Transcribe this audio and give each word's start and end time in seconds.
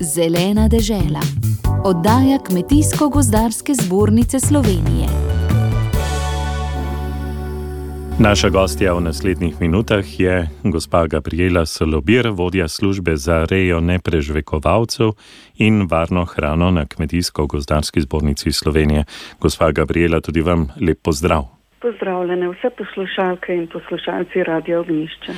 Zelena 0.00 0.68
dežela. 0.68 1.20
Oddaja 1.84 2.38
Kmetijsko-gozdarske 2.38 3.74
zbornice 3.74 4.40
Slovenije. 4.40 5.08
Naša 8.18 8.48
gostja 8.48 8.94
v 8.94 9.00
naslednjih 9.00 9.60
minutah 9.60 10.20
je 10.20 10.48
gospa 10.62 11.06
Gabriela 11.06 11.66
Solobir, 11.66 12.28
vodja 12.28 12.68
službe 12.68 13.16
za 13.16 13.44
rejo 13.50 13.80
neprežvekovalcev 13.80 15.10
in 15.54 15.86
varno 15.90 16.24
hrano 16.24 16.70
na 16.70 16.86
Kmetijsko-gozdarski 16.86 18.00
zbornici 18.00 18.52
Slovenije. 18.52 19.04
Gospa 19.40 19.72
Gabriela, 19.72 20.20
tudi 20.20 20.40
vam 20.40 20.68
lep 20.80 21.02
pozdrav. 21.02 21.44
Pozdravljene 21.82 22.48
vse 22.48 22.70
poslušalke 22.78 23.54
in 23.54 23.66
poslušalci 23.66 24.42
Radio 24.42 24.80
Ognišče. 24.80 25.32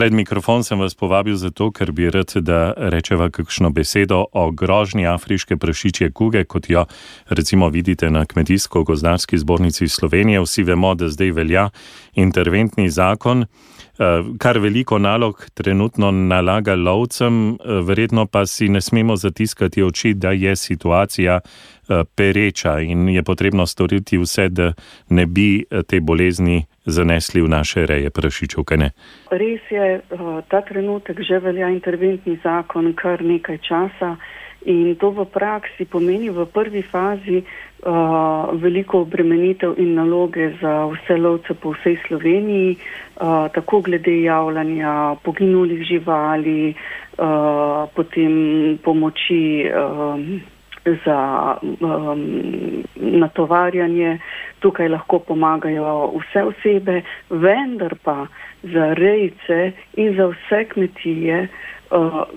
Pred 0.00 0.12
mikrofon 0.16 0.62
sem 0.64 0.80
vas 0.80 0.94
povabil 0.96 1.34
zato, 1.36 1.66
ker 1.76 1.90
bi 1.92 2.06
rad, 2.08 2.32
da 2.40 2.72
rečeva 2.88 3.26
kakšno 3.28 3.68
besedo 3.68 4.22
o 4.32 4.46
grožnji 4.50 5.04
afriške 5.06 5.58
prašičje 5.60 6.08
kuge, 6.16 6.46
kot 6.48 6.70
jo 6.72 6.86
recimo 7.28 7.68
vidite 7.68 8.08
na 8.10 8.22
Kmetijsko-gozdarski 8.24 9.36
zbornici 9.38 9.88
Slovenije. 9.88 10.40
Vsi 10.40 10.64
vemo, 10.64 10.94
da 10.94 11.10
zdaj 11.12 11.34
velja 11.36 11.66
interventni 12.14 12.88
zakon, 12.88 13.44
eh, 13.44 14.24
kar 14.38 14.58
veliko 14.58 14.98
nalog 14.98 15.44
trenutno 15.54 16.10
nalaga 16.10 16.74
lovcem, 16.74 17.52
eh, 17.52 17.82
verjetno 17.84 18.26
pa 18.26 18.46
si 18.46 18.68
ne 18.68 18.80
smemo 18.80 19.16
zatiskati 19.16 19.82
oči, 19.82 20.14
da 20.14 20.30
je 20.30 20.56
situacija 20.56 21.40
eh, 21.40 22.04
pereča 22.14 22.80
in 22.80 23.08
je 23.08 23.22
potrebno 23.22 23.66
storiti 23.66 24.18
vse, 24.18 24.48
da 24.48 24.72
ne 25.08 25.26
bi 25.26 25.64
te 25.86 26.00
bolezni 26.00 26.64
zanesli 26.86 27.42
v 27.42 27.48
naše 27.48 27.86
reje 27.86 28.10
prašičev, 28.10 28.64
kaj 28.64 28.78
ne? 28.78 28.90
Res 29.30 29.64
je, 29.70 30.00
ta 30.48 30.60
trenutek 30.60 31.20
že 31.20 31.38
velja 31.38 31.68
interventni 31.68 32.38
zakon 32.44 32.92
kar 32.94 33.22
nekaj 33.22 33.58
časa 33.58 34.16
in 34.64 34.96
to 35.00 35.10
v 35.10 35.24
praksi 35.24 35.88
pomeni 35.88 36.28
v 36.28 36.44
prvi 36.44 36.84
fazi 36.84 37.40
uh, 37.40 38.52
veliko 38.60 39.08
obremenitev 39.08 39.80
in 39.80 39.96
naloge 39.96 40.52
za 40.60 40.84
vse 40.92 41.16
lovce 41.16 41.56
po 41.56 41.72
vsej 41.72 41.96
Sloveniji, 42.08 42.76
uh, 42.76 43.48
tako 43.48 43.80
glede 43.80 44.20
javljanja 44.20 45.16
poginulih 45.24 45.80
živali, 45.80 46.76
uh, 46.76 47.88
potem 47.96 48.76
pomoči. 48.84 49.64
Um, 49.72 50.59
za 51.04 51.56
um, 51.62 52.84
natovarjanje, 52.96 54.18
tukaj 54.60 54.88
lahko 54.88 55.18
pomagajo 55.18 56.12
vse 56.18 56.42
osebe, 56.42 57.02
vendar 57.30 57.94
pa 58.04 58.26
za 58.62 58.94
rejce 58.94 59.72
in 59.96 60.16
za 60.16 60.26
vse 60.26 60.64
kmetije 60.64 61.48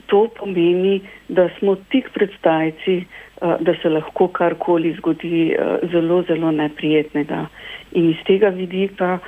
to 0.06 0.28
pomeni, 0.40 1.02
da 1.30 1.50
smo 1.60 1.76
tik 1.76 2.10
pred 2.14 2.30
stajci, 2.40 3.04
uh, 3.42 3.56
da 3.60 3.76
se 3.82 3.90
lahko 3.90 4.28
karkoli 4.28 4.94
zgodi 4.98 5.56
uh, 5.56 5.90
zelo, 5.92 6.24
zelo 6.28 6.52
neprijetnega. 6.52 7.46
In 7.92 8.10
iz 8.10 8.22
tega 8.26 8.50
vidika 8.50 9.20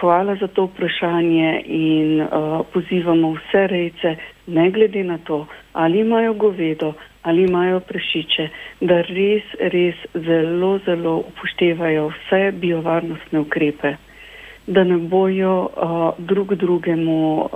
hvala 0.00 0.34
za 0.36 0.46
to 0.46 0.64
vprašanje 0.64 1.62
in 1.64 2.26
pozivamo 2.72 3.30
vse 3.32 3.66
rejce, 3.66 4.16
ne 4.46 4.70
glede 4.70 5.04
na 5.04 5.18
to, 5.18 5.46
ali 5.72 6.00
imajo 6.00 6.34
govedo, 6.34 6.92
ali 7.22 7.44
imajo 7.48 7.80
prašiče, 7.80 8.48
da 8.80 9.00
res, 9.02 9.42
res 9.72 9.94
zelo, 10.14 10.78
zelo 10.84 11.16
upoštevajo 11.16 12.10
vse 12.12 12.52
biovarnostne 12.60 13.40
ukrepe 13.40 13.96
da 14.66 14.84
ne 14.84 14.96
bojo 14.96 15.62
uh, 15.62 16.26
drug 16.26 16.54
drugemu 16.54 17.40
uh, 17.40 17.48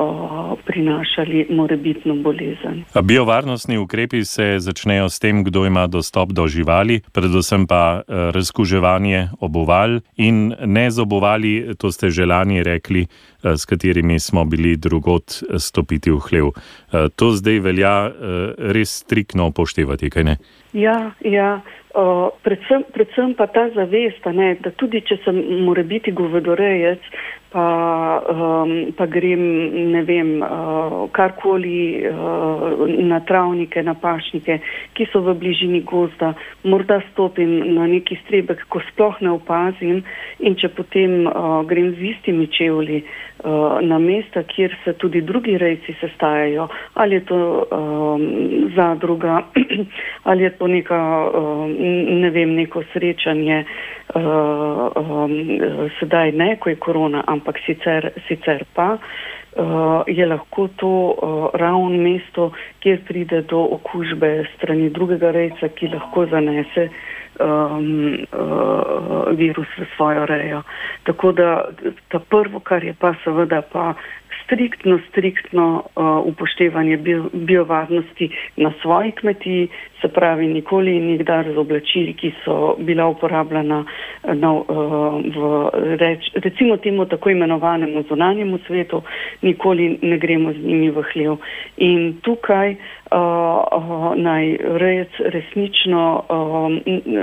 prinašali 0.66 1.46
morebitno 1.50 2.14
bolezen. 2.14 2.84
Biovarnostni 3.02 3.78
ukrepi 3.78 4.24
se 4.24 4.58
začnejo 4.58 5.08
s 5.08 5.18
tem, 5.18 5.44
kdo 5.44 5.66
ima 5.66 5.86
dostop 5.86 6.32
do 6.32 6.46
živali, 6.46 7.00
predvsem 7.12 7.66
pa 7.66 8.00
uh, 8.00 8.14
razkuževanje 8.30 9.28
obuval 9.40 10.00
in 10.16 10.54
ne 10.64 10.90
z 10.90 10.98
obuvali, 11.00 11.74
to 11.78 11.92
ste 11.92 12.10
že 12.10 12.26
lani 12.26 12.62
rekli, 12.62 13.06
s 13.42 13.64
katerimi 13.64 14.20
smo 14.20 14.44
bili 14.44 14.76
drugot 14.76 15.42
stopiti 15.58 16.10
v 16.10 16.18
hlev. 16.28 16.46
Uh, 16.46 17.08
to 17.16 17.32
zdaj 17.32 17.60
velja 17.60 17.94
res 18.58 19.00
striktno 19.04 19.50
upoštevati, 19.50 20.10
kaj 20.10 20.24
ne? 20.24 20.36
Ja, 20.72 21.10
ja. 21.20 21.60
Uh, 21.90 22.30
predvsem, 22.46 22.84
predvsem 22.94 23.34
pa 23.34 23.48
ta 23.50 23.64
zavest, 23.74 24.22
ne, 24.30 24.52
da 24.62 24.70
tudi 24.78 25.00
če 25.02 25.16
sem 25.24 25.40
mora 25.66 25.82
biti 25.82 26.12
govedorejec, 26.14 27.02
pa, 27.50 27.64
um, 28.30 28.92
pa 28.94 29.08
grem, 29.10 29.42
ne 29.90 30.04
vem, 30.06 30.36
uh, 30.38 31.08
karkoli 31.10 32.06
uh, 32.06 32.84
na 33.10 33.18
travnike, 33.26 33.82
na 33.82 33.96
pašnike, 33.98 34.60
ki 34.94 35.08
so 35.10 35.24
v 35.26 35.34
bližini 35.40 35.82
gozda, 35.82 36.36
morda 36.62 37.00
stopim 37.08 37.58
na 37.74 37.90
neki 37.90 38.20
strebek, 38.22 38.62
ko 38.70 38.84
sploh 38.92 39.18
ne 39.26 39.34
opazim 39.34 40.04
in 40.38 40.54
če 40.54 40.70
potem 40.78 41.24
uh, 41.26 41.66
grem 41.66 41.90
z 41.98 42.14
istimi 42.14 42.46
čevli 42.54 43.02
uh, 43.02 43.29
na 43.82 43.98
mesta, 43.98 44.42
kjer 44.42 44.76
se 44.84 44.92
tudi 44.92 45.20
drugi 45.20 45.58
rejci 45.58 45.94
sestajajo, 46.00 46.68
ali 46.94 47.14
je 47.14 47.24
to 47.24 47.66
um, 47.70 48.22
zadruga, 48.76 49.42
ali 50.28 50.42
je 50.42 50.50
to 50.50 50.66
neka, 50.66 51.30
um, 51.34 51.74
ne 52.20 52.30
vem, 52.30 52.54
neko 52.54 52.82
srečanje, 52.92 53.64
uh, 54.14 54.22
um, 54.96 55.36
sedaj 56.00 56.32
ne, 56.32 56.56
ko 56.56 56.70
je 56.70 56.76
korona, 56.76 57.24
ampak 57.26 57.58
sicer, 57.66 58.10
sicer 58.28 58.64
pa 58.74 58.92
uh, 58.94 59.00
je 60.06 60.26
lahko 60.26 60.68
to 60.76 60.88
uh, 60.88 61.50
ravno 61.54 61.88
mesto, 61.88 62.52
kjer 62.80 63.00
pride 63.08 63.42
do 63.42 63.58
okužbe 63.76 64.44
strani 64.56 64.90
drugega 64.90 65.30
rejca, 65.30 65.68
ki 65.68 65.88
lahko 65.88 66.26
zanese 66.26 66.88
um, 67.40 68.18
uh, 68.32 69.34
virus 69.34 69.68
v 69.78 69.86
svojo 69.96 70.26
rejo. 70.26 70.62
Tako 71.02 71.32
da 71.32 71.68
ta 72.08 72.18
prvo, 72.18 72.60
kar 72.60 72.84
je 72.84 72.94
pa 72.94 73.14
seveda 73.24 73.62
pa 73.62 73.94
striktno, 74.50 74.98
striktno 75.08 75.82
uh, 75.96 76.26
upoštevanje 76.26 76.96
bio, 76.96 77.24
biovarnosti 77.32 78.30
na 78.56 78.72
svoji 78.82 79.12
kmetiji, 79.12 79.68
se 80.00 80.08
pravi 80.08 80.46
nikoli 80.46 80.96
in 80.96 81.06
nikdar 81.06 81.52
z 81.54 81.58
oblačili, 81.58 82.12
ki 82.12 82.32
so 82.44 82.74
bila 82.78 83.06
uporabljena 83.06 83.84
na, 84.24 84.52
uh, 84.52 84.66
v 85.34 85.70
reč, 85.96 86.30
recimo 86.34 86.76
temu 86.76 87.04
tako 87.04 87.30
imenovanemu 87.30 88.02
zunanjemu 88.08 88.58
svetu, 88.66 89.02
nikoli 89.42 89.98
ne 90.02 90.18
gremo 90.18 90.52
z 90.52 90.56
njimi 90.56 90.90
v 90.90 91.02
hlev. 91.12 91.36
In 91.76 92.16
tukaj 92.22 92.70
uh, 92.70 93.18
uh, 93.18 94.16
naj 94.16 94.56
rejec 94.62 95.08
resnično 95.18 96.24
uh, 96.28 96.72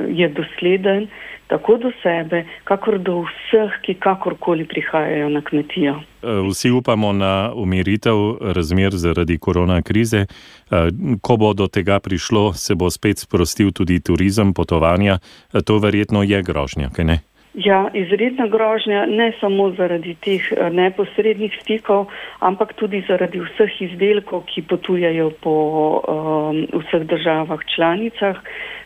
je 0.09 0.29
dosleden 0.29 1.07
tako 1.47 1.77
do 1.77 1.91
sebe, 2.03 2.45
kakor 2.63 2.99
do 2.99 3.23
vseh, 3.23 3.71
ki 3.81 3.93
kakorkoli 3.93 4.67
prihajajo 4.67 5.29
na 5.29 5.41
kmetijo. 5.41 5.95
Eh, 6.23 6.27
vsi 6.49 6.71
upamo 6.71 7.13
na 7.13 7.51
umiritev 7.55 8.15
razmer 8.41 8.91
zaradi 8.91 9.37
korona 9.37 9.81
krize. 9.81 10.17
Eh, 10.17 10.89
ko 11.21 11.37
bo 11.37 11.53
do 11.53 11.67
tega 11.67 11.99
prišlo, 11.99 12.53
se 12.53 12.75
bo 12.75 12.89
spet 12.89 13.19
sprostil 13.19 13.71
tudi 13.71 13.99
turizem, 13.99 14.53
potovanja. 14.53 15.19
Eh, 15.53 15.61
to 15.61 15.79
verjetno 15.79 16.23
je 16.23 16.43
grožnja, 16.43 16.89
kaj 16.89 17.05
ne? 17.05 17.19
Ja, 17.57 17.89
izredna 17.93 18.47
grožnja 18.47 19.05
ne 19.09 19.31
samo 19.39 19.71
zaradi 19.73 20.13
teh 20.21 20.45
neposrednih 20.71 21.55
stikov, 21.61 22.05
ampak 22.39 22.75
tudi 22.77 23.01
zaradi 23.07 23.41
vseh 23.41 23.81
izdelkov, 23.81 24.43
ki 24.45 24.61
potujajo 24.61 25.31
po 25.41 25.55
um, 25.97 26.67
vseh 26.69 27.07
državah 27.09 27.59
članicah. 27.73 28.37
Uh, 28.37 28.76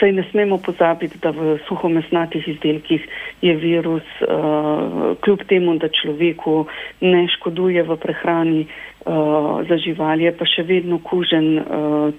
sej 0.00 0.12
ne 0.12 0.24
smemo 0.30 0.58
pozabiti, 0.58 1.18
da 1.22 1.30
v 1.30 1.58
suhomesnatih 1.68 2.48
izdelkih 2.48 3.04
je 3.42 3.54
virus, 3.54 4.06
uh, 4.24 5.16
kljub 5.20 5.44
temu, 5.48 5.76
da 5.78 5.88
človeku 5.88 6.66
ne 7.00 7.26
škoduje 7.36 7.82
v 7.82 7.96
prehrani 7.96 8.62
uh, 8.64 9.60
za 9.68 9.76
živali, 9.76 10.24
je 10.24 10.32
pa 10.32 10.48
še 10.48 10.64
vedno 10.64 10.98
kužen 11.04 11.58
uh, 11.58 11.66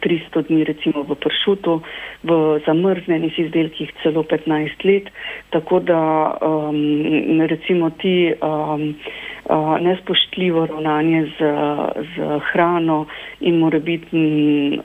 300 0.06 0.46
dni, 0.48 0.64
recimo 0.70 1.02
v 1.02 1.18
pršutu, 1.18 1.82
v 2.24 2.62
zamrznenih 2.66 3.40
izdelkih 3.48 3.92
celo 4.04 4.24
15 4.24 4.86
let. 4.86 5.10
Tako 5.50 5.80
da 5.80 6.02
um, 6.42 7.42
recimo 7.50 7.90
ti. 7.98 8.34
Um, 8.38 8.94
nespoštljivo 9.82 10.66
ravnanje 10.66 11.26
z, 11.26 11.38
z 12.16 12.40
hrano 12.52 13.06
in 13.40 13.60
mora 13.60 13.80
biti, 13.80 14.80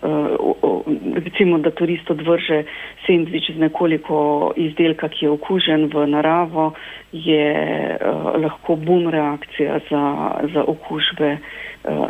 recimo, 1.15 1.59
da 1.59 1.71
turist 1.71 2.11
odvrže 2.11 2.63
sendvič 3.07 3.51
z 3.51 3.59
nekoliko 3.59 4.53
izdelka, 4.57 5.09
ki 5.09 5.25
je 5.25 5.31
okužen 5.31 5.91
v 5.95 6.07
naravo, 6.07 6.73
je 7.13 7.99
lahko 8.43 8.77
bum 8.77 9.09
reakcija 9.09 9.81
za, 9.91 10.03
za 10.55 10.65
okužbe 10.67 11.37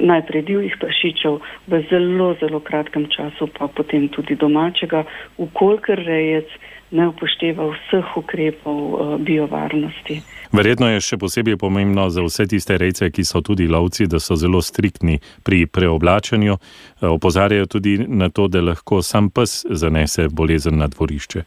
najprej 0.01 0.43
divjih 0.43 0.77
prašičev, 0.81 1.39
v 1.67 1.83
zelo, 1.91 2.35
zelo 2.41 2.61
kratkem 2.61 3.09
času 3.09 3.49
pa 3.59 3.69
potem 3.69 4.09
tudi 4.09 4.37
domačega, 4.37 5.05
ukolikor 5.39 5.99
rejec 5.99 6.49
ne 6.93 7.09
upošteva 7.09 7.73
vseh 7.73 8.17
ukrepov 8.17 8.79
biovarnosti. 9.25 10.21
Verjetno 10.53 10.91
je 10.93 11.01
še 11.01 11.17
posebej 11.17 11.57
pomembno 11.57 12.11
za 12.13 12.21
vse 12.21 12.45
tiste 12.53 12.77
rejce, 12.77 13.09
ki 13.09 13.25
so 13.25 13.41
tudi 13.41 13.65
lovci, 13.69 14.07
da 14.07 14.21
so 14.21 14.37
zelo 14.37 14.61
striktni 14.61 15.17
pri 15.43 15.65
preoblačanju. 15.67 16.59
Eh, 16.59 17.07
opozarjajo 17.09 17.67
tudi 17.67 17.97
na 18.09 18.29
to, 18.29 18.49
da 18.49 18.61
lahko 18.61 19.01
sam 19.03 19.31
pes 19.31 19.65
zanese 19.71 20.29
bolezen 20.29 20.77
na 20.77 20.93
dvorišče. 20.93 21.45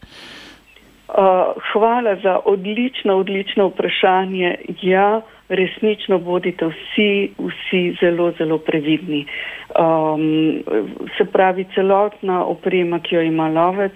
Uh, 1.16 1.56
hvala 1.72 2.16
za 2.24 2.40
odlično, 2.46 3.18
odlično 3.18 3.68
vprašanje. 3.68 4.56
Ja, 4.82 5.22
resnično 5.50 6.20
bodite 6.20 6.66
vsi, 6.66 7.32
vsi 7.38 7.96
zelo, 8.02 8.32
zelo 8.38 8.58
previdni. 8.58 9.26
Um, 9.80 10.64
se 11.18 11.26
pravi, 11.32 11.66
celotna 11.76 12.46
oprema, 12.46 13.00
ki 13.00 13.16
jo 13.16 13.22
ima 13.22 13.48
lovec 13.50 13.94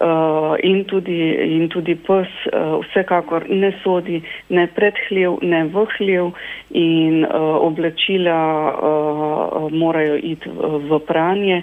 uh, 0.00 0.56
in, 0.62 0.84
tudi, 0.84 1.18
in 1.56 1.68
tudi 1.68 1.94
pes, 1.94 2.28
uh, 2.52 2.80
vsekakor 2.86 3.46
ne 3.48 3.72
sodi 3.82 4.22
ne 4.48 4.66
pred 4.74 4.98
hlev, 5.08 5.38
ne 5.42 5.64
v 5.64 5.84
hlev 5.98 6.32
in 6.70 7.24
uh, 7.24 7.30
oblačila 7.68 8.40
uh, 8.72 9.70
morajo 9.72 10.16
iti 10.16 10.50
v, 10.50 10.82
v 10.90 11.00
pranje. 11.06 11.62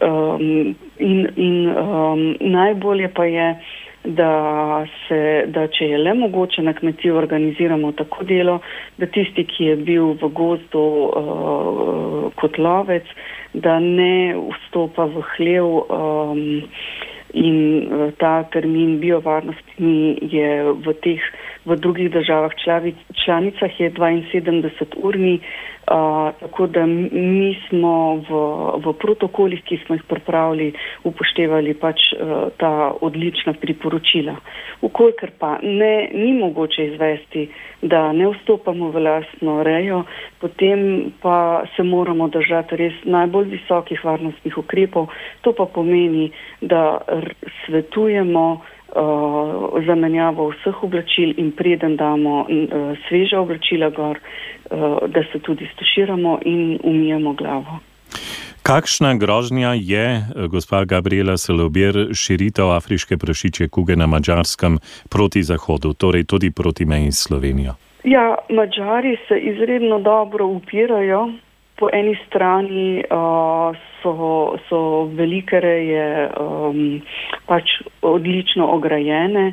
Um, 0.00 0.74
in 0.98 1.28
in 1.36 1.68
um, 1.76 2.36
najbolje 2.40 3.08
pa 3.14 3.24
je, 3.24 3.48
da, 4.04 4.84
se, 5.06 5.20
da 5.46 5.66
če 5.70 5.86
je 5.92 5.98
le 5.98 6.14
mogoče 6.14 6.62
na 6.62 6.72
kmetiji 6.74 7.10
organiziramo 7.14 7.92
tako 7.92 8.24
delo, 8.24 8.58
da 8.98 9.06
tisti, 9.06 9.44
ki 9.46 9.70
je 9.70 9.76
bil 9.76 10.12
v 10.20 10.30
gozdu 10.34 10.82
uh, 10.82 12.28
kot 12.40 12.58
lovec, 12.58 13.06
da 13.54 13.78
ne 13.78 14.34
vstopa 14.50 15.06
v 15.06 15.24
hlev 15.36 15.68
um, 15.86 16.42
in 17.32 17.88
uh, 17.88 18.12
ta 18.18 18.42
termin 18.52 18.98
biovarnosti 19.00 20.18
je 20.20 20.72
v 20.72 20.94
teh 21.02 21.22
v 21.64 21.76
drugih 21.76 22.10
državah 22.10 22.50
članicah 23.24 23.80
je 23.80 23.90
72 23.90 24.84
urni. 24.96 25.40
Uh, 25.82 26.30
tako 26.40 26.66
da 26.66 26.86
mi 26.86 27.58
smo 27.68 28.14
v, 28.14 28.30
v 28.84 28.92
protokolih, 28.92 29.62
ki 29.64 29.80
smo 29.86 29.94
jih 29.94 30.04
pripravili, 30.08 30.72
upoštevali 31.04 31.74
pač 31.74 31.98
uh, 32.14 32.54
ta 32.56 32.92
odlična 33.00 33.52
priporočila. 33.52 34.36
Ukolikor 34.80 35.30
pa 35.38 35.58
ne, 35.62 36.08
ni 36.14 36.32
mogoče 36.38 36.86
izvesti, 36.86 37.48
da 37.82 38.12
ne 38.12 38.30
vstopamo 38.30 38.90
v 38.94 39.02
lastno 39.02 39.62
rejo, 39.62 40.04
potem 40.40 41.10
pa 41.22 41.64
se 41.76 41.82
moramo 41.82 42.28
držati 42.28 42.76
res 42.76 42.94
najbolj 43.04 43.50
visokih 43.58 44.04
varnostnih 44.04 44.58
ukrepov. 44.58 45.10
To 45.42 45.52
pa 45.52 45.66
pomeni, 45.66 46.30
da 46.60 47.02
svetujemo, 47.64 48.46
uh, 48.52 49.84
zamenjavo 49.86 50.48
vseh 50.50 50.82
oblačil 50.82 51.34
in 51.36 51.52
preden 51.52 51.96
damo 51.96 52.40
uh, 52.40 52.98
sveža 53.08 53.40
oblačila 53.40 53.90
gor, 53.90 54.18
uh, 54.18 55.08
da 55.08 55.22
se 55.32 55.38
tudi 55.38 55.68
stuširamo 55.74 56.38
in 56.44 56.78
umijemo 56.82 57.32
glavo. 57.32 57.80
Kakšna 58.62 59.14
grožnja 59.14 59.74
je, 59.74 60.22
gospa 60.48 60.84
Gabriela 60.84 61.36
Salobir, 61.36 61.96
širitev 62.14 62.70
afriške 62.70 63.16
prašiče 63.16 63.68
kuge 63.68 63.96
na 63.96 64.06
Mačarskem 64.06 64.78
proti 65.10 65.42
zahodu, 65.42 65.92
torej 65.92 66.24
tudi 66.24 66.50
proti 66.50 66.84
meji 66.84 67.12
Slovenijo? 67.12 67.74
Ja, 68.04 68.34
Mačari 68.50 69.16
se 69.28 69.38
izredno 69.38 69.98
dobro 69.98 70.46
upirajo. 70.46 71.32
Po 71.82 71.88
eni 71.90 72.14
strani 72.26 73.02
uh, 73.10 73.74
so, 74.02 74.54
so 74.68 74.78
velike 75.18 75.58
reje 75.60 76.28
um, 76.38 77.00
pač 77.48 77.72
odlično 78.06 78.68
ograjene, 78.70 79.48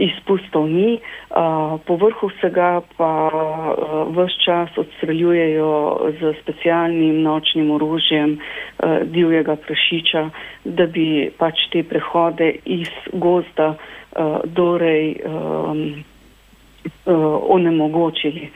izpustov 0.00 0.64
ni, 0.72 0.94
uh, 0.96 1.74
po 1.84 1.98
vrhu 2.00 2.30
vsega 2.32 2.80
pa 2.96 3.10
uh, 3.28 3.92
vse 4.16 4.40
čas 4.46 4.78
odstreljujejo 4.80 6.08
z 6.20 6.32
specialnim 6.40 7.20
nočnim 7.20 7.68
orožjem 7.76 8.38
uh, 8.38 9.04
divjega 9.04 9.58
prašiča, 9.60 10.24
da 10.64 10.86
bi 10.86 11.28
pač 11.36 11.66
te 11.72 11.84
prehode 11.84 12.48
iz 12.64 12.88
gozda 13.12 13.74
uh, 13.76 14.40
dorej 14.56 15.20
um, 15.20 15.84
uh, 17.04 17.36
onemogočili. 17.58 18.48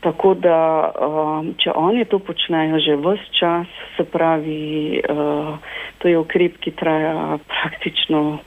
Tako 0.00 0.34
da, 0.34 0.92
um, 0.96 1.54
če 1.60 1.74
oni 1.76 2.06
to 2.08 2.18
počnejo 2.24 2.78
že 2.80 2.96
vse 2.96 3.24
čas, 3.36 3.68
se 3.96 4.04
pravi, 4.08 4.96
uh, 5.04 5.58
to 6.00 6.08
je 6.08 6.16
ukrep, 6.18 6.56
ki 6.64 6.72
traja 6.72 7.36
praktično 7.44 8.40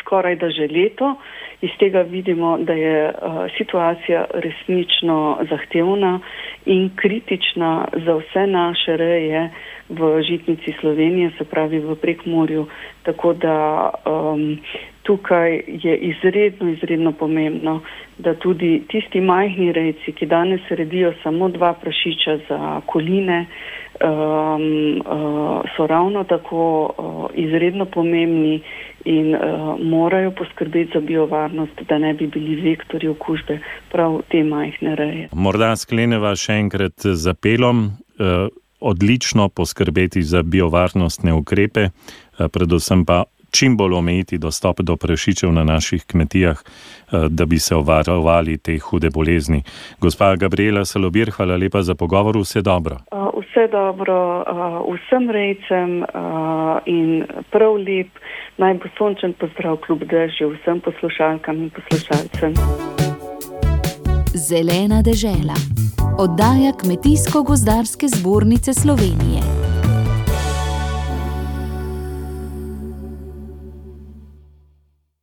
skoraj 0.00 0.38
da 0.38 0.50
že 0.54 0.70
leto. 0.70 1.16
Iz 1.64 1.70
tega 1.80 2.02
vidimo, 2.06 2.58
da 2.58 2.72
je 2.72 3.10
uh, 3.10 3.46
situacija 3.56 4.24
resnično 4.34 5.38
zahtevna 5.50 6.20
in 6.66 6.90
kritična 6.96 7.88
za 8.06 8.14
vse 8.20 8.46
naše 8.46 8.96
reje 8.96 9.50
v 9.88 10.22
žitnici 10.22 10.74
Slovenije, 10.80 11.32
se 11.38 11.44
pravi 11.44 11.78
v 11.78 11.96
prekmorju. 11.96 12.66
Tako 13.02 13.32
da 13.32 13.90
um, 14.06 14.58
tukaj 15.04 15.60
je 15.66 15.96
izredno, 15.96 16.68
izredno 16.68 17.12
pomembno, 17.12 17.80
da 18.18 18.34
tudi 18.34 18.82
tisti 18.88 19.20
majhni 19.20 19.72
rejci, 19.72 20.12
ki 20.12 20.26
danes 20.26 20.60
redijo 20.70 21.12
samo 21.22 21.48
dva 21.48 21.72
prašiča 21.72 22.38
za 22.48 22.80
koline, 22.86 23.46
um, 24.00 25.02
uh, 25.06 25.62
so 25.76 25.86
ravno 25.86 26.24
tako 26.24 26.92
uh, 26.98 27.26
izredno 27.34 27.84
pomembni 27.84 28.62
in 29.04 29.34
uh, 29.34 29.40
morajo 29.80 30.30
poskrbeti 30.30 30.90
za 30.94 31.00
biovarnost, 31.00 31.82
da 31.88 31.98
ne 31.98 32.14
bi 32.14 32.26
bili 32.26 32.70
vektori 32.70 33.08
okužbe 33.08 33.58
prav 33.92 34.20
te 34.28 34.44
majhne 34.44 34.94
reje. 34.94 35.28
Morda 35.32 35.76
skleneva 35.76 36.36
še 36.36 36.60
enkrat 36.64 37.12
z 37.12 37.30
apelom. 37.30 37.90
Uh, 38.18 38.48
odlično 38.84 39.48
poskrbeti 39.48 40.22
za 40.22 40.42
biovarnostne 40.42 41.32
ukrepe, 41.32 41.88
uh, 41.88 42.48
predvsem 42.52 43.04
pa 43.04 43.22
čim 43.54 43.76
bolj 43.76 43.94
omejiti 43.94 44.38
dostop 44.38 44.80
do 44.80 44.96
prašičev 44.96 45.52
na 45.52 45.64
naših 45.64 46.04
kmetijah, 46.06 46.58
uh, 46.58 47.24
da 47.28 47.46
bi 47.46 47.58
se 47.58 47.76
ovarovali 47.76 48.58
te 48.58 48.78
hude 48.78 49.10
bolezni. 49.10 49.62
Gospa 50.00 50.36
Gabriela 50.36 50.84
Salobir, 50.84 51.30
hvala 51.30 51.56
lepa 51.56 51.82
za 51.82 51.94
pogovor, 51.94 52.38
vse 52.38 52.62
dobro. 52.62 52.98
Uh, 53.12 53.28
vse 53.40 53.68
dobro 53.72 54.18
uh, 54.40 54.94
vsem 54.94 55.30
rejcem 55.30 56.04
in 56.86 57.24
prav 57.50 57.76
lep, 57.76 58.10
naj 58.58 58.74
bo 58.74 58.90
sončen 58.98 59.32
pozdrav 59.40 59.76
kljub 59.86 60.04
dežju 60.10 60.50
vsem 60.56 60.80
poslušalkam 60.80 61.62
in 61.62 61.70
poslušalcem. 61.70 62.54
Zelena 64.34 65.02
dežela. 65.02 65.58
Oddaja 66.18 66.72
Kmetijsko-gozdarske 66.72 68.08
zbornice 68.08 68.74
Slovenije. 68.74 69.63